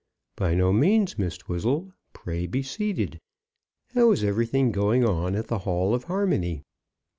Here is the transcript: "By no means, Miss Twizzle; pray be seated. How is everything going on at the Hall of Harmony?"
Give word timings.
"By 0.35 0.55
no 0.55 0.73
means, 0.73 1.19
Miss 1.19 1.37
Twizzle; 1.37 1.91
pray 2.11 2.47
be 2.47 2.63
seated. 2.63 3.19
How 3.93 4.09
is 4.11 4.23
everything 4.23 4.71
going 4.71 5.05
on 5.05 5.35
at 5.35 5.45
the 5.45 5.59
Hall 5.59 5.93
of 5.93 6.05
Harmony?" 6.05 6.63